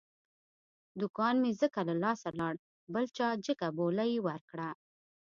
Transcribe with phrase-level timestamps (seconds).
[0.99, 2.53] دوکان مې ځکه له لاسه لاړ،
[2.93, 4.69] بل چا جگه بولۍ ور کړه.